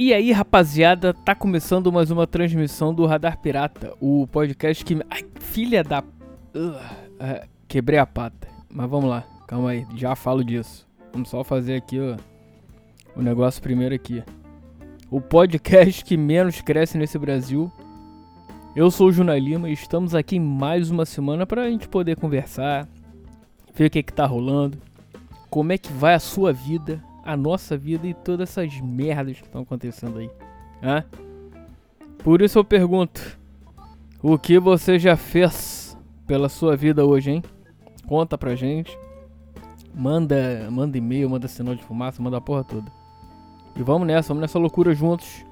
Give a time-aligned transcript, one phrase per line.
[0.00, 4.96] E aí, rapaziada, tá começando mais uma transmissão do Radar Pirata, o podcast que.
[5.10, 6.04] Ai, filha da.
[6.54, 8.46] Uh, quebrei a pata.
[8.70, 10.86] Mas vamos lá, calma aí, já falo disso.
[11.12, 12.16] Vamos só fazer aqui ó,
[13.16, 14.22] o negócio primeiro aqui.
[15.10, 17.68] O podcast que menos cresce nesse Brasil.
[18.76, 22.86] Eu sou o Juna Lima e estamos aqui mais uma semana pra gente poder conversar,
[23.74, 24.78] ver o que, que tá rolando,
[25.50, 29.44] como é que vai a sua vida, a nossa vida e todas essas merdas que
[29.44, 30.30] estão acontecendo aí.
[30.82, 31.04] Hã?
[32.24, 33.38] Por isso eu pergunto:
[34.22, 35.94] o que você já fez
[36.26, 37.42] pela sua vida hoje, hein?
[38.06, 38.98] Conta pra gente.
[39.94, 42.90] Manda, manda e-mail, manda sinal de fumaça, manda a porra toda.
[43.76, 45.44] E vamos nessa, vamos nessa loucura juntos.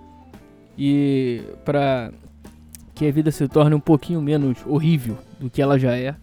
[0.79, 2.11] E pra
[2.95, 6.17] que a vida se torne um pouquinho menos horrível do que ela já é.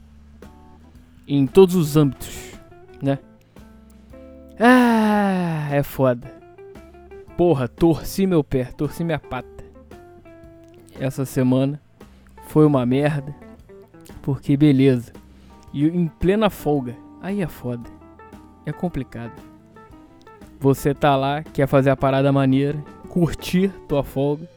[1.28, 2.54] Em todos os âmbitos,
[3.00, 3.20] né?
[4.60, 6.32] Ah, é foda.
[7.36, 9.64] Porra, torci meu pé, torci minha pata.
[11.00, 11.82] Essa semana
[12.48, 13.34] foi uma merda.
[14.22, 15.12] Porque beleza.
[15.74, 16.96] E em plena folga.
[17.22, 17.90] Aí é foda.
[18.66, 19.34] É complicado.
[20.60, 22.78] Você tá lá, quer fazer a parada maneira,
[23.10, 24.48] curtir tua folga.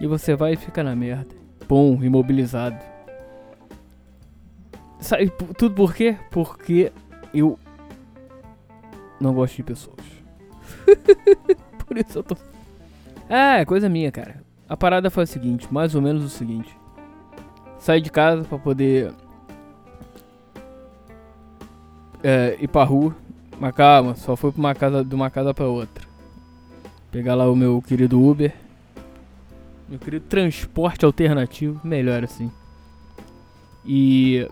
[0.00, 1.34] E você vai e fica na merda.
[1.66, 2.76] Pum, imobilizado.
[5.00, 6.16] Sabe tudo por quê?
[6.30, 6.92] Porque
[7.32, 7.58] eu
[9.20, 9.96] não gosto de pessoas.
[11.86, 12.36] Por isso eu tô.
[13.28, 14.42] Ah, é coisa minha, cara.
[14.68, 16.74] A parada foi a seguinte, mais ou menos o seguinte.
[17.78, 19.12] Saí de casa pra poder
[22.22, 23.14] é, ir pra rua.
[23.60, 26.06] Mas calma, só fui pra uma casa, de uma casa pra outra.
[27.10, 28.54] Pegar lá o meu querido Uber.
[29.88, 31.80] Meu querido transporte alternativo.
[31.82, 32.50] Melhor assim.
[33.84, 34.46] E.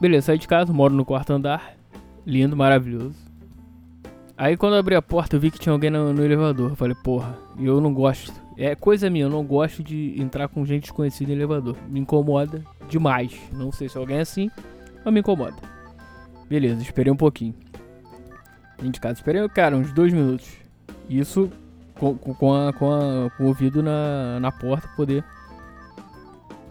[0.00, 1.74] Beleza, saí de casa, moro no quarto andar.
[2.26, 3.23] Lindo, maravilhoso.
[4.36, 6.70] Aí quando eu abri a porta eu vi que tinha alguém no, no elevador.
[6.70, 8.32] Eu falei, porra, eu não gosto.
[8.56, 11.76] É coisa minha, eu não gosto de entrar com gente desconhecida em elevador.
[11.88, 13.38] Me incomoda demais.
[13.52, 14.50] Não sei se alguém é assim,
[15.04, 15.56] mas me incomoda.
[16.48, 17.54] Beleza, esperei um pouquinho.
[18.80, 20.48] Vim de casa, esperei, cara, uns dois minutos.
[21.08, 21.50] Isso
[21.98, 25.24] com, com, a, com, a, com o ouvido na, na porta poder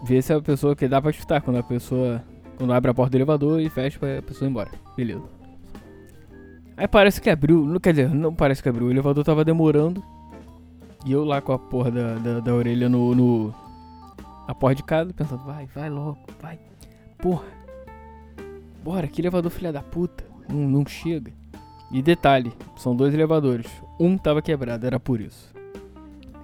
[0.03, 2.21] ver se a pessoa que dá pra escutar quando a pessoa
[2.57, 4.69] quando abre a porta do elevador e fecha pra pessoa ir embora.
[4.95, 5.42] Beleza.
[6.75, 10.03] Aí parece que abriu, não, quer dizer, não parece que abriu, o elevador tava demorando.
[11.05, 13.55] E eu lá com a porra da, da, da orelha no, no.
[14.47, 16.59] A porra de casa, pensando, vai, vai logo, vai.
[17.17, 17.45] Porra.
[18.83, 20.23] Bora, que elevador filha da puta.
[20.49, 21.31] Não, não chega.
[21.91, 23.67] E detalhe, são dois elevadores.
[23.99, 25.53] Um tava quebrado, era por isso.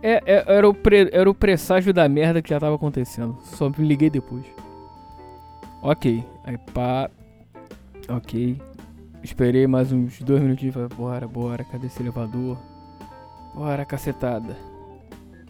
[0.02, 3.38] É, é, era, o pre, era o presságio da merda que já tava acontecendo.
[3.42, 4.46] Só me liguei depois.
[5.82, 6.24] Ok.
[6.44, 7.10] Aí pá.
[8.08, 8.62] Ok.
[9.24, 12.58] Esperei mais uns dois minutinhos e falei, bora, bora, cadê esse elevador?
[13.54, 14.56] Bora, cacetada.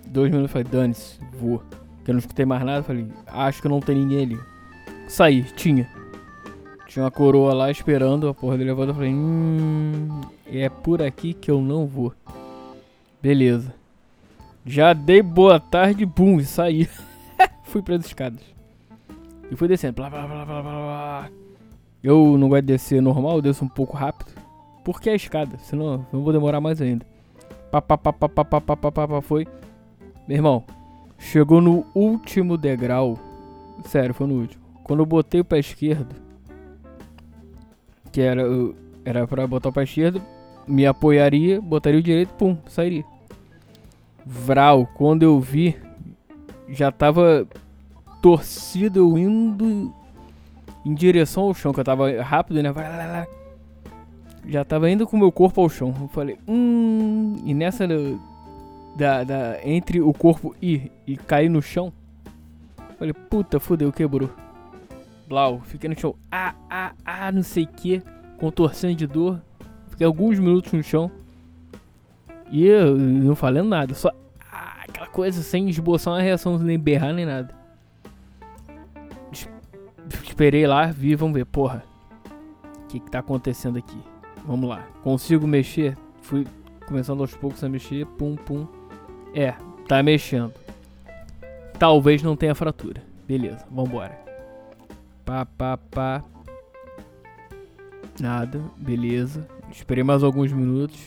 [0.07, 1.59] Dois minutos falei, dane-se, vou.
[1.97, 4.39] Porque eu não escutei mais nada, falei, acho que não tem ninguém ali.
[5.07, 5.87] Saí, tinha.
[6.87, 8.95] Tinha uma coroa lá esperando a porra do elevador.
[8.95, 12.13] Falei, hum, é por aqui que eu não vou.
[13.21, 13.73] Beleza.
[14.65, 16.89] Já dei boa tarde, bum, saí.
[17.63, 18.41] fui para as escadas.
[19.51, 21.29] E fui descendo, blá blá blá blá blá blá.
[22.03, 24.31] Eu não gosto de descer normal, eu desço um pouco rápido.
[24.83, 27.05] Porque é a escada, senão eu vou demorar mais ainda.
[27.71, 29.45] Pá, pá, pá, pá, pá, pá, pá, pá, pá, pá, foi.
[30.27, 30.63] Meu irmão,
[31.17, 33.19] chegou no último degrau.
[33.85, 34.63] Sério, foi no último.
[34.83, 36.15] Quando eu botei o pé esquerdo,
[38.11, 38.43] que era,
[39.05, 40.21] era pra botar o pé esquerdo,
[40.67, 43.03] me apoiaria, botaria o direito, pum, sairia.
[44.25, 45.75] Vral, quando eu vi,
[46.67, 47.47] já tava
[48.21, 49.93] torcido, eu indo
[50.85, 53.27] em direção ao chão, que eu tava rápido, né?
[54.47, 55.93] Já tava indo com o meu corpo ao chão.
[55.99, 57.35] Eu falei, hum.
[57.45, 57.87] E nessa
[58.95, 61.91] da, da, entre o corpo ir e cair no chão,
[62.97, 64.29] falei, puta, fudeu, quebrou.
[65.27, 68.01] Blau, fiquei no chão, ah, ah, ah, não sei o que,
[68.39, 69.39] contorcendo de dor.
[69.89, 71.11] Fiquei alguns minutos no chão.
[72.49, 74.09] E eu não falando nada, só
[74.51, 77.58] ah, aquela coisa sem esboçar uma reação, nem berrar nem nada
[80.39, 81.83] esperei lá, vi, vamos ver, porra.
[82.85, 83.97] O que, que tá acontecendo aqui?
[84.47, 84.87] Vamos lá.
[85.03, 85.97] Consigo mexer?
[86.21, 86.47] Fui
[86.87, 88.65] começando aos poucos a mexer, pum, pum.
[89.33, 89.53] É,
[89.85, 90.53] tá mexendo.
[91.77, 93.03] Talvez não tenha fratura.
[93.27, 94.17] Beleza, vambora.
[95.25, 96.23] Pá, pá, pá.
[98.17, 99.45] Nada, beleza.
[99.69, 101.01] Esperei mais alguns minutos.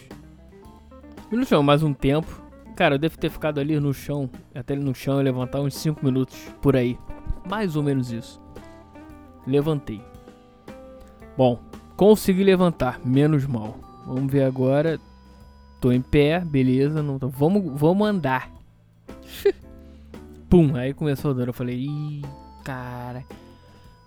[1.31, 2.43] No chão, mais um tempo.
[2.76, 5.75] Cara, eu devo ter ficado ali no chão, até ele no chão e levantar uns
[5.75, 6.99] 5 minutos por aí.
[7.49, 8.41] Mais ou menos isso.
[9.46, 10.02] Levantei.
[11.36, 11.58] Bom,
[11.96, 13.76] consegui levantar, menos mal.
[14.06, 14.98] Vamos ver agora.
[15.80, 18.50] tô em pé, beleza, não tô, vamos, vamos andar.
[20.48, 22.22] Pum, aí começou a dor, eu falei, ih,
[22.64, 23.24] cara.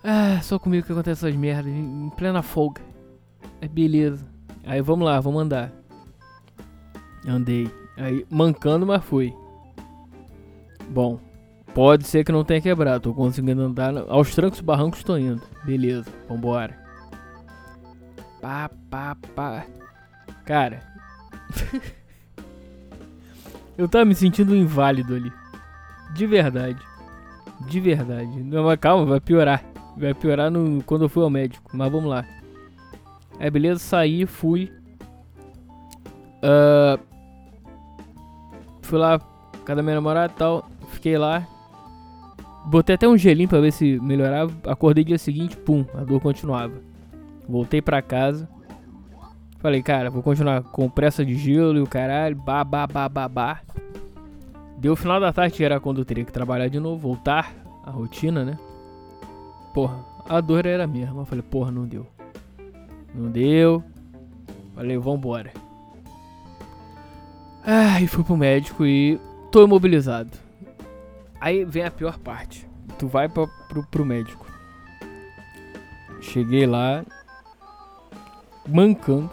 [0.03, 2.81] Ah, só comigo que acontece essas merdas, em plena folga.
[3.59, 4.25] É beleza.
[4.63, 5.71] Aí vamos lá, vamos andar.
[7.27, 7.71] Andei.
[7.97, 9.33] Aí, mancando, mas fui.
[10.89, 11.19] Bom,
[11.75, 13.01] pode ser que não tenha quebrado.
[13.01, 15.41] Tô conseguindo andar aos trancos e barrancos, tô indo.
[15.65, 16.79] Beleza, vambora.
[18.41, 19.65] Pá, pá, pá.
[20.45, 20.79] Cara.
[23.77, 25.31] eu tava me sentindo inválido ali.
[26.15, 26.79] De verdade.
[27.67, 28.41] De verdade.
[28.41, 29.61] Não, mas calma, vai piorar.
[29.97, 31.69] Vai piorar no, quando eu fui ao médico.
[31.73, 32.25] Mas vamos lá.
[33.37, 34.71] É, beleza, saí, fui.
[36.41, 36.97] Uh,
[38.81, 39.19] fui lá,
[39.65, 40.69] cada minha namorada e tal.
[40.91, 41.45] Fiquei lá.
[42.65, 44.51] Botei até um gelinho pra ver se melhorava.
[44.65, 46.73] Acordei dia seguinte, pum, a dor continuava.
[47.47, 48.49] Voltei pra casa.
[49.59, 52.35] Falei, cara, vou continuar com pressa de gelo e o caralho.
[52.35, 53.61] Bah, bah, bah.
[54.77, 57.53] Deu final da tarde, era quando eu teria que trabalhar de novo, voltar
[57.83, 58.57] à rotina, né?
[59.73, 61.21] Porra, a dor era a mesma.
[61.21, 62.05] Eu falei, porra, não deu.
[63.13, 63.83] Não deu.
[64.75, 65.51] Falei, vambora.
[67.63, 69.19] Ah, e fui pro médico e
[69.51, 70.44] tô imobilizado.
[71.45, 72.67] Aí vem a pior parte.
[72.97, 74.47] Tu vai pra, pro, pro médico.
[76.19, 77.05] Cheguei lá,
[78.67, 79.29] mancando.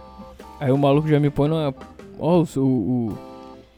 [0.61, 1.75] Aí o maluco já me põe numa.
[2.19, 3.19] Ó, oh, o, o,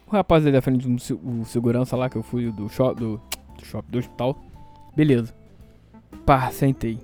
[0.09, 3.21] o rapaz ali da frente, o segurança lá que eu fui do shopping, do,
[3.57, 4.37] do shopping, do hospital.
[4.97, 5.33] Beleza.
[6.27, 6.99] Pá, sentei.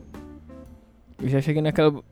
[1.23, 2.03] Eu já cheguei naquela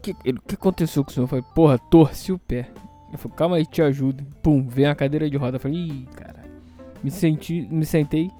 [0.00, 1.24] que, o que aconteceu com o senhor?
[1.24, 2.70] Eu falei, porra, torci o pé.
[3.12, 4.24] Eu falei, calma aí, te ajudo.
[4.42, 5.56] Pum, vem a cadeira de roda.
[5.56, 6.42] Eu falei, ih, cara.
[7.02, 8.30] Me senti, me sentei,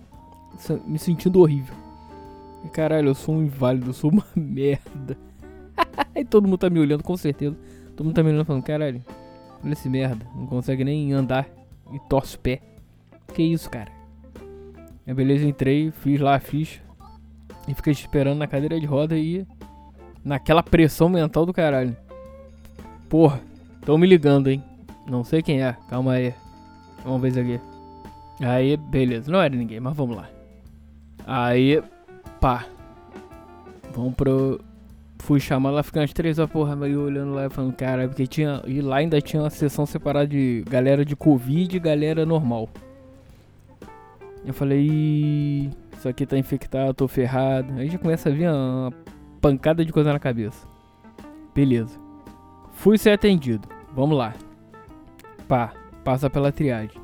[0.87, 1.75] me sentindo horrível.
[2.73, 5.17] Caralho, eu sou um inválido, eu sou uma merda.
[6.15, 7.56] e todo mundo tá me olhando, com certeza.
[7.97, 9.03] Todo mundo tá me olhando falando, caralho,
[9.62, 10.27] olha esse merda.
[10.35, 11.49] Não consegue nem andar
[11.93, 12.61] e torce o pé.
[13.33, 13.91] Que isso, cara?
[15.06, 16.81] É beleza, entrei, fiz lá a ficha.
[17.69, 19.47] E fiquei esperando na cadeira de roda e
[20.25, 21.97] naquela pressão mental do caralho.
[23.09, 23.41] Porra,
[23.85, 24.62] tão me ligando, hein?
[25.09, 26.35] Não sei quem é, calma aí.
[27.05, 27.61] Vamos ver isso aqui.
[28.41, 30.33] Aí, beleza, não era ninguém, mas vamos lá.
[31.26, 31.82] Aí,
[32.41, 32.67] pá.
[33.94, 34.61] Vamos pro.
[35.21, 38.26] Fui chamar lá, ficando as três a porra, meio olhando lá e falando, cara, porque
[38.26, 38.62] tinha.
[38.67, 42.69] E lá ainda tinha uma sessão separada de galera de Covid e galera normal.
[44.44, 47.73] Eu falei, isso aqui tá infectado, tô ferrado.
[47.79, 48.93] Aí já começa a vir uma
[49.41, 50.67] pancada de coisa na cabeça.
[51.55, 51.99] Beleza.
[52.75, 53.67] Fui ser atendido.
[53.94, 54.35] Vamos lá.
[55.49, 55.73] Pá,
[56.03, 57.00] passa pela triagem.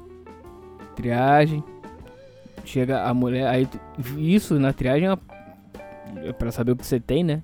[0.95, 1.65] Triagem.
[2.71, 3.49] Chega a mulher.
[3.49, 3.69] Aí,
[4.17, 7.43] isso na triagem é, é pra saber o que você tem, né?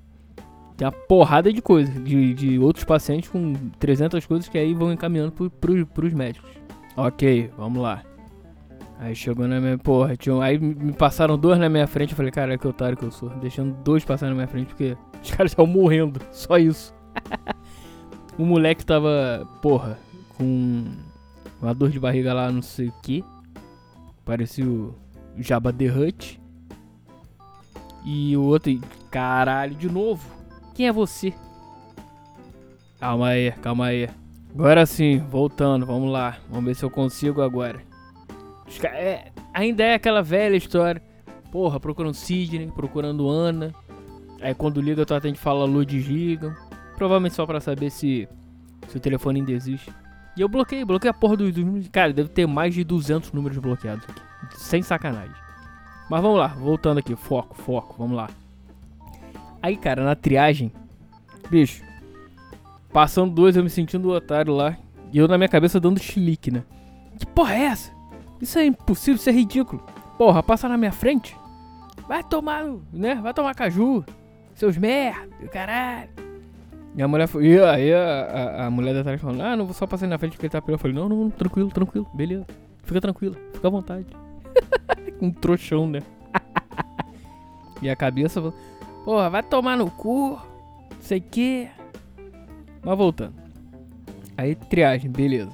[0.77, 1.93] Tem uma porrada de coisas.
[2.05, 6.49] De, de outros pacientes com 300 coisas que aí vão encaminhando pro, pro, pros médicos.
[6.97, 8.05] Ok, vamos lá.
[9.01, 9.77] Aí chegou na minha.
[9.77, 12.13] Porra, tinha, aí me passaram dois na minha frente.
[12.13, 13.31] Eu falei, cara, que otário que eu sou.
[13.31, 16.21] Deixando dois passar na minha frente porque os caras estavam morrendo.
[16.31, 16.95] Só isso.
[18.39, 19.99] o moleque tava, porra,
[20.39, 20.85] com
[21.61, 23.25] uma dor de barriga lá, não sei o que.
[24.25, 24.65] Parecia
[25.39, 26.41] Jabba the Hutt.
[28.05, 28.79] E o outro,
[29.11, 30.29] caralho, de novo.
[30.75, 31.35] Quem é você?
[33.01, 34.09] Calma aí, calma aí.
[34.55, 36.39] Agora sim, voltando, vamos lá.
[36.49, 37.81] Vamos ver se eu consigo agora.
[38.85, 41.03] É, ainda é aquela velha história.
[41.53, 43.75] Porra, procurando Sidney, procurando Ana.
[44.41, 46.55] Aí quando liga, tu atende fala Lu desligam.
[46.97, 48.29] Provavelmente só pra saber se,
[48.89, 49.93] se o telefone ainda existe.
[50.37, 51.89] E eu bloqueei, bloqueei a porra dos, números.
[51.89, 54.21] Cara, deve ter mais de 200 números bloqueados aqui.
[54.55, 55.35] Sem sacanagem.
[56.09, 57.17] Mas vamos lá, voltando aqui.
[57.17, 58.29] Foco, foco, vamos lá.
[59.63, 60.73] Aí, cara, na triagem.
[61.51, 61.83] Bicho.
[62.93, 64.77] Passando dois, eu me sentindo otário lá.
[65.13, 66.63] E eu na minha cabeça dando chilique, né?
[67.19, 67.93] Que porra é essa?
[68.41, 69.83] Isso é impossível, isso é ridículo.
[70.19, 71.37] Porra, passa na minha frente.
[72.09, 73.17] Vai tomar, né?
[73.17, 74.05] Vai tomar caju.
[74.55, 76.11] Seus merda, caralho.
[76.97, 77.47] E a mulher foi.
[77.47, 80.17] E aí a, a, a mulher da trás falando, ah, não vou só passar na
[80.17, 82.47] frente porque ele tá Eu falei, não, não, tranquilo, tranquilo, beleza.
[82.85, 84.07] Fica tranquilo, fica à vontade.
[85.21, 86.01] um trouxão, né?
[87.83, 88.55] e a cabeça falou,
[89.05, 90.39] porra, vai tomar no cu.
[91.01, 91.69] Sei que.
[92.83, 93.35] Mas voltando.
[94.37, 95.53] Aí triagem, beleza.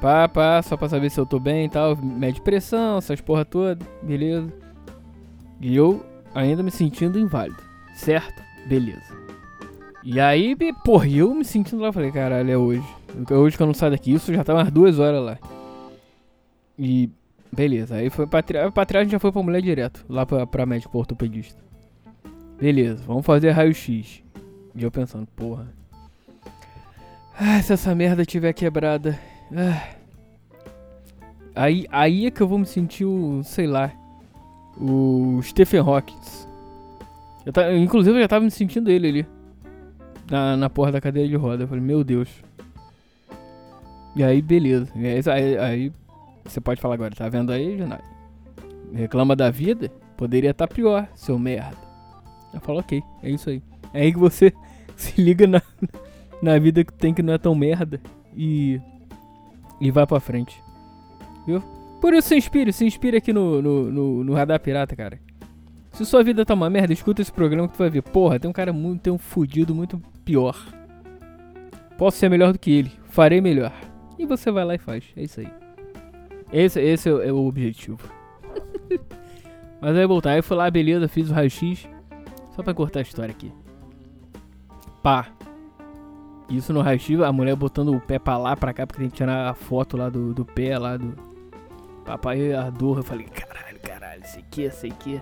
[0.00, 1.96] Pá, pá, só pra saber se eu tô bem e tal.
[1.96, 4.52] Mede pressão, essas porra toda, beleza.
[5.60, 7.62] E eu ainda me sentindo inválido,
[7.94, 8.42] certo?
[8.68, 9.16] Beleza.
[10.04, 12.86] E aí, porra, eu me sentindo lá, falei, caralho, é hoje.
[13.30, 15.38] Hoje que eu não saio daqui, isso já tá umas duas horas lá.
[16.78, 17.10] E,
[17.52, 18.58] beleza, aí foi pra, tri...
[18.70, 21.62] pra gente já foi pra mulher direto, lá pra, pra médico ortopedista.
[22.60, 24.22] Beleza, vamos fazer raio-x.
[24.74, 25.66] E eu pensando, porra.
[27.38, 29.18] Ah, se essa merda tiver quebrada,
[29.54, 29.96] Ah.
[31.54, 33.92] Aí, aí é que eu vou me sentir o, sei lá,
[34.80, 36.16] o Stephen Hawking.
[37.44, 39.26] Eu tá, inclusive eu já tava me sentindo ele ali.
[40.30, 41.64] Na, na porra da cadeira de roda.
[41.64, 42.28] Eu falei, meu Deus.
[44.14, 44.92] E aí, beleza.
[44.94, 45.92] E aí, aí,
[46.48, 48.00] você pode falar agora, tá vendo aí, Janai?
[48.92, 49.90] Reclama da vida?
[50.16, 51.76] Poderia estar tá pior, seu merda.
[52.52, 53.62] Eu falo, ok, é isso aí.
[53.92, 54.52] É aí que você
[54.96, 55.62] se liga na,
[56.42, 58.00] na vida que tem que não é tão merda
[58.36, 58.80] e,
[59.80, 60.62] e vai pra frente.
[61.46, 61.62] Viu?
[62.00, 65.20] Por isso se inspire, se inspire aqui no, no, no, no Radar Pirata, cara.
[65.92, 68.02] Se sua vida tá uma merda, escuta esse programa que tu vai ver.
[68.02, 70.56] Porra, tem um cara muito, tem um fudido muito pior.
[71.96, 72.92] Posso ser melhor do que ele.
[73.06, 73.72] Farei melhor.
[74.16, 75.04] E você vai lá e faz.
[75.16, 75.48] É isso aí.
[76.52, 77.98] Esse, esse é, é o objetivo.
[79.80, 80.30] Mas aí voltar.
[80.30, 81.88] Aí eu fui lá, beleza, fiz o raio-x.
[82.54, 83.52] Só pra cortar a história aqui.
[85.02, 85.28] Pá.
[86.48, 89.16] Isso no raio-x, a mulher botando o pé pra lá, pra cá, porque tem que
[89.16, 91.14] tirar a foto lá do, do pé, lá do.
[92.04, 92.98] Papai, a dor.
[92.98, 95.20] Eu falei, caralho, caralho, isso aqui, isso aqui.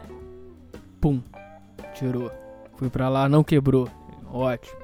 [1.01, 1.21] Pum.
[1.95, 2.31] Tirou.
[2.77, 3.89] Fui pra lá, não quebrou.
[4.33, 4.77] Ótimo.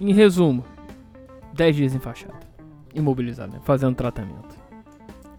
[0.00, 0.64] Em resumo,
[1.52, 2.46] 10 dias enfaixado.
[2.94, 3.60] Imobilizado, né?
[3.64, 4.61] Fazendo tratamento.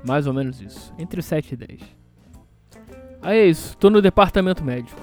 [0.05, 0.93] Mais ou menos isso.
[0.97, 1.81] Entre 7 e 10.
[3.21, 3.77] Aí é isso.
[3.77, 4.99] Tô no departamento médico.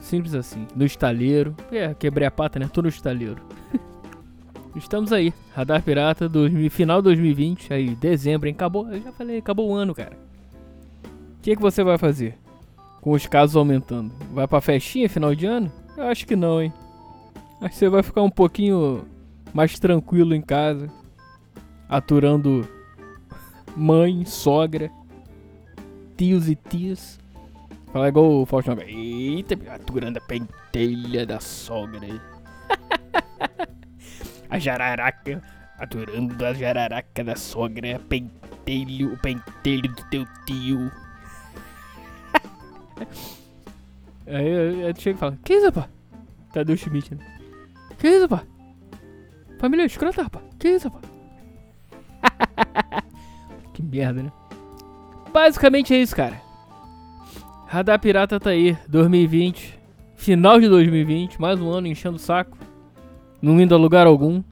[0.00, 0.66] Simples assim.
[0.74, 1.54] No estaleiro.
[1.70, 2.68] É, quebrei a pata, né?
[2.72, 3.42] Tô no estaleiro.
[4.74, 5.32] Estamos aí.
[5.54, 7.72] Radar Pirata, 2000, final 2020.
[7.72, 8.54] Aí, dezembro, hein?
[8.54, 8.88] Acabou.
[8.92, 10.16] Eu já falei, acabou o ano, cara.
[11.38, 12.38] O que, que você vai fazer?
[13.06, 14.12] com os casos aumentando.
[14.32, 15.70] Vai pra festinha final de ano?
[15.96, 16.72] Eu acho que não, hein?
[17.60, 19.04] Acho que você vai ficar um pouquinho
[19.54, 20.90] mais tranquilo em casa,
[21.88, 22.68] aturando
[23.76, 24.90] mãe, sogra,
[26.16, 27.20] tios e tias.
[27.92, 28.76] Fala igual o Faustão.
[28.80, 32.20] Eita, aturando a pentelha da sogra.
[34.48, 35.42] a jararaca,
[35.78, 40.90] aturando a jararaca da sogra, pentelho, o pentelho do teu tio.
[44.26, 45.88] Aí eu, eu chego e falo, que isso, rapaz?
[46.52, 47.24] Cadê o Schmidt, né?
[47.98, 48.48] Que isso, rapaz?
[49.60, 50.44] Família escrota, rapaz?
[50.58, 51.04] Que isso, rapaz?
[53.86, 54.32] merda, né?
[55.32, 56.40] Basicamente é isso, cara.
[57.66, 59.78] Radar Pirata tá aí, 2020.
[60.14, 62.56] Final de 2020, mais um ano enchendo o saco.
[63.40, 64.42] Não indo a lugar algum.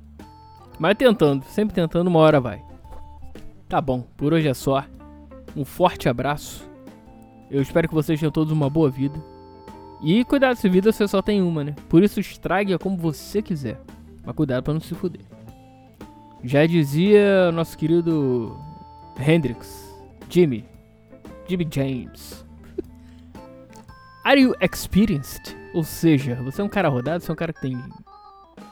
[0.78, 2.62] Mas tentando, sempre tentando, uma hora vai.
[3.68, 4.84] Tá bom, por hoje é só.
[5.56, 6.68] Um forte abraço.
[7.50, 9.18] Eu espero que vocês tenham todos uma boa vida.
[10.02, 11.74] E cuidado, se vida você só tem uma, né?
[11.88, 13.80] Por isso estrague-a como você quiser.
[14.24, 15.22] Mas cuidado para não se fuder.
[16.42, 18.54] Já dizia nosso querido
[19.18, 19.94] Hendrix,
[20.28, 20.64] Jimmy,
[21.48, 22.44] Jimmy James.
[24.24, 25.54] Are you experienced?
[25.74, 27.76] Ou seja, você é um cara rodado, você é um cara que tem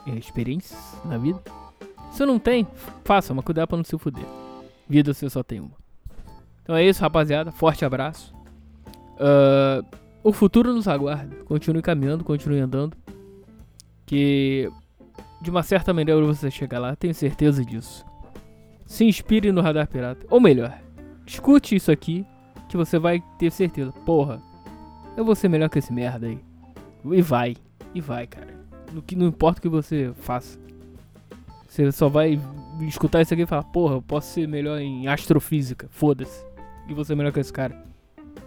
[0.07, 1.41] é, experiências na vida.
[2.11, 2.67] Se não tem,
[3.05, 4.25] faça, mas cuidado para não se fuder.
[4.89, 5.83] Vida você só tem uma.
[6.63, 7.51] Então é isso, rapaziada.
[7.51, 8.35] Forte abraço.
[9.17, 9.85] Uh,
[10.23, 11.37] o futuro nos aguarda.
[11.45, 12.97] Continue caminhando, continue andando.
[14.07, 14.71] Que
[15.41, 18.05] de uma certa maneira você chegar lá, tenho certeza disso.
[18.93, 20.27] Se inspire no Radar Pirata.
[20.29, 20.79] Ou melhor,
[21.27, 22.27] escute isso aqui
[22.69, 23.91] que você vai ter certeza.
[23.91, 24.39] Porra,
[25.17, 26.39] eu vou ser melhor que esse merda aí.
[27.11, 27.57] E vai,
[27.95, 28.55] e vai, cara.
[28.93, 30.59] No que não importa o que você faça.
[31.67, 32.39] Você só vai
[32.83, 35.89] escutar isso aqui e falar, porra, eu posso ser melhor em astrofísica.
[35.91, 36.45] Foda-se.
[36.87, 37.75] E você é melhor que esse cara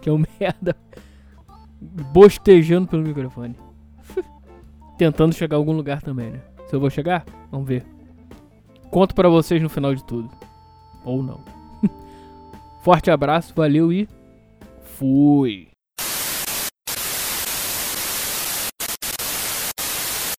[0.00, 0.76] que é um merda
[2.12, 3.56] bostejando pelo microfone.
[4.96, 6.40] Tentando chegar a algum lugar também, né?
[6.68, 7.95] Se eu vou chegar, vamos ver.
[8.90, 10.30] Conto para vocês no final de tudo.
[11.04, 11.40] Ou não.
[12.82, 14.08] Forte abraço, valeu e
[14.82, 15.68] fui.